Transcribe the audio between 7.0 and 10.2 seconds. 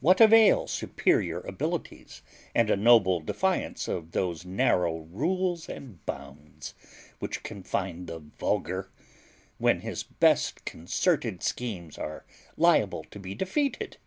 which confine the vulgar, when his